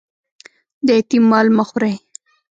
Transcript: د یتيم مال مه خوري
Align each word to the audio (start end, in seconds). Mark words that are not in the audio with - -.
د 0.85 0.87
یتيم 0.97 1.23
مال 1.29 1.47
مه 1.57 1.63
خوري 1.67 1.93